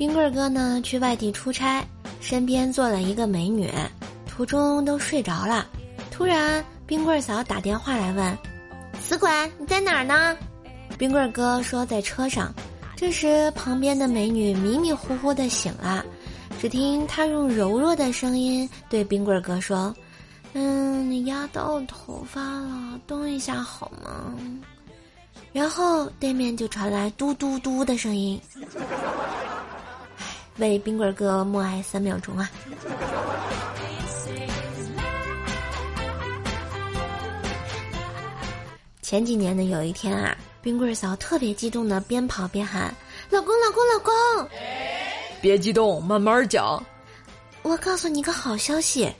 [0.00, 1.84] 冰棍哥呢去外地出差，
[2.22, 3.70] 身边坐了一个美女，
[4.26, 5.66] 途中都睡着了。
[6.10, 8.38] 突然，冰棍嫂打电话来问
[8.98, 9.28] ：“死鬼，
[9.58, 10.34] 你在哪儿呢？”
[10.96, 12.50] 冰棍哥说在车上。
[12.96, 16.02] 这时，旁边的美女迷迷糊糊的醒了，
[16.58, 19.94] 只听她用柔弱的声音对冰棍哥说
[20.54, 24.34] ：“嗯，你压到头发了，动一下好吗？”
[25.52, 28.40] 然后对面就传来嘟嘟嘟的声音。
[30.60, 32.50] 唉，为冰棍哥默哀三秒钟啊！
[39.00, 40.36] 前几年的有一天啊。
[40.60, 42.94] 冰棍嫂特别激动的边跑边喊
[43.30, 44.50] ：“老公，老公，老公！”
[45.40, 46.84] 别激动，慢慢讲。
[47.62, 49.10] 我告诉你个好消息。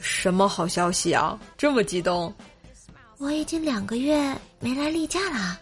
[0.00, 1.38] 什么好消息啊？
[1.58, 2.34] 这么激动？
[3.18, 5.60] 我已经两个月没来例假了。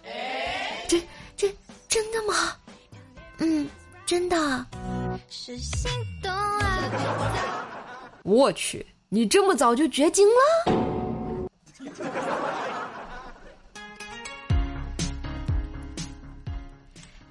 [0.87, 1.03] 这
[1.37, 1.53] 这
[1.89, 2.53] 真的吗？
[3.39, 3.69] 嗯，
[4.07, 4.66] 真的。
[5.30, 5.91] 是心
[6.23, 7.66] 动啊
[8.23, 10.73] 我去，你这么早就绝经了？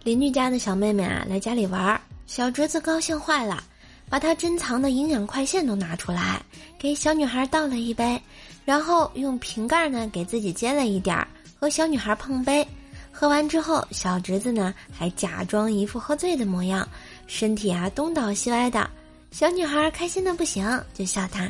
[0.03, 3.63] 邻居家的小妹妹啊，来家里玩儿，小侄子高兴坏了，
[4.07, 6.39] 把他珍藏的营养快线都拿出来，
[6.77, 8.21] 给小女孩倒了一杯，
[8.63, 11.27] 然后用瓶盖呢给自己接了一点儿，
[11.59, 12.65] 和小女孩碰杯。
[13.11, 16.87] 喝完之后，小侄子呢还假装一副喝醉的模样，
[17.27, 18.89] 身体啊东倒西歪的。
[19.31, 21.47] 小女孩开心的不行，就笑他：“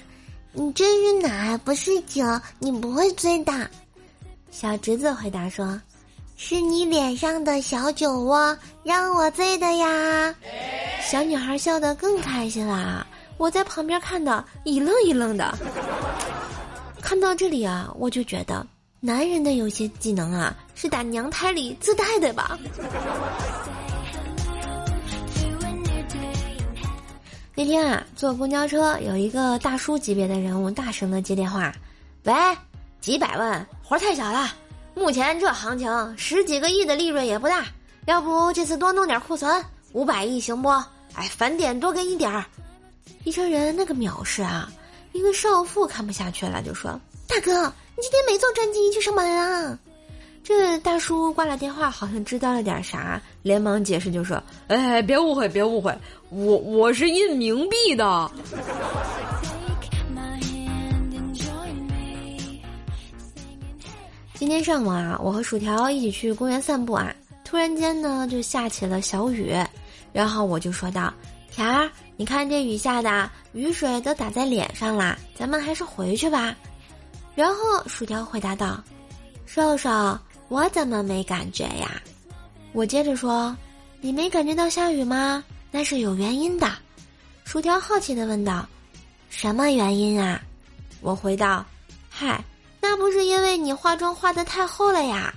[0.52, 2.24] 你这晕奶，不是酒，
[2.60, 3.70] 你不会醉的。”
[4.52, 5.80] 小侄子回答说。
[6.40, 10.36] 是你脸上的小酒窝让我醉的呀！
[11.02, 13.04] 小女孩笑得更开心啦。
[13.38, 15.58] 我在旁边看到一愣一愣的。
[17.02, 18.64] 看到这里啊，我就觉得
[19.00, 22.60] 男人的有些技能啊，是打娘胎里自带的吧。
[27.60, 31.74] 那天啊，坐公交车有一个大叔级别的人物大声的接电话
[32.26, 32.34] ：“喂，
[33.02, 34.54] 几百万，活太小了。”
[34.94, 37.66] 目前这行情，十几个亿的利润也不大，
[38.06, 40.70] 要不这次多弄点库存，五百亿行不？
[41.16, 42.46] 哎，返点多给你点儿。
[43.24, 44.72] 一车人那个藐视啊，
[45.12, 46.92] 一个少妇看不下去了，就说
[47.28, 47.64] ：“大哥，
[47.96, 49.80] 你今天没坐专机去上班啊？”
[50.48, 55.94] 这大叔挂了电话，好像知道了点啥，连忙解释就说：“哎，别误会，别误会，
[56.30, 58.32] 我我是印冥币的。”
[64.36, 69.54] 今天上午啊，我和薯条一起去公园散步啊，突然间呢就下起了小雨，
[70.14, 71.14] 然后我就说道
[71.52, 76.56] ：“条儿，你看这雨下的，雨水都打在脸上啦，咱们还是回去吧。”
[77.36, 78.82] 然后薯条回答道
[79.46, 80.18] ：“瘦瘦，
[80.50, 82.02] 我怎么没感觉呀？”
[82.74, 83.56] 我接着说
[84.02, 85.44] ：“你没感觉到下雨吗？
[85.72, 86.72] 那是有原因的。”
[87.46, 88.68] 薯条好奇的问道
[89.30, 90.42] ：“什么原因啊？”
[91.02, 91.66] 我回道
[92.10, 92.44] ：“嗨。”
[92.80, 95.34] 那不是因为你化妆化的太厚了呀，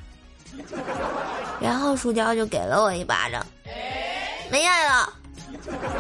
[1.61, 3.45] 然后薯条就给了我一巴掌，
[4.53, 5.13] 没爱了。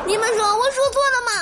[0.06, 1.32] 你们说我说错了吗？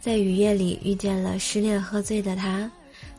[0.00, 2.70] 在雨夜里遇见了失恋喝醉的他，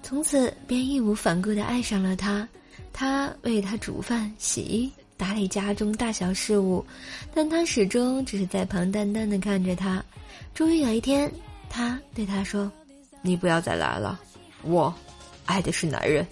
[0.02, 2.47] 从此便义无反顾的爱上了他。
[2.92, 4.91] 他为他煮饭洗衣。
[5.16, 6.84] 打理家中大小事务，
[7.31, 10.03] 但他始终只是在旁淡淡的看着他。
[10.56, 11.31] 终于有一天，
[11.70, 12.72] 他对他说
[13.22, 14.20] ：“你不要再来了，
[14.64, 14.91] 我
[15.46, 16.25] 爱的是男人。”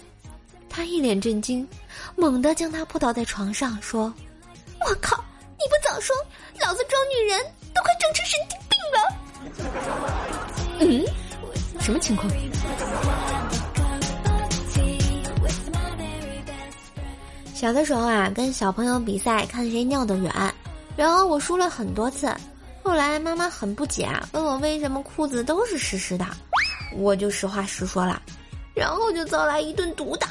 [0.68, 1.64] 他一脸震惊，
[2.16, 4.12] 猛地将他扑倒在床上，说
[4.84, 5.24] ：“我靠！
[5.52, 6.16] 你不早说，
[6.60, 7.40] 老子装女人
[7.72, 9.16] 都快装成神经病了。”
[10.78, 11.04] 嗯，
[11.80, 12.30] 什么情况？
[17.54, 20.32] 小的时候啊，跟小朋友比赛看谁尿得远，
[20.96, 22.34] 然后我输了很多次。
[22.82, 26.24] 后来妈妈很不解，问我为什么裤子都是湿湿的，
[26.96, 28.22] 我就实话实说了，
[28.74, 30.28] 然后就遭来一顿毒打。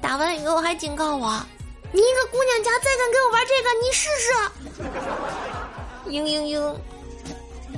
[0.00, 1.40] 打完以后还警告我
[1.92, 4.26] ：“你一个姑娘家再敢跟我玩这个，你试试。
[6.10, 6.76] ”嘤嘤嘤。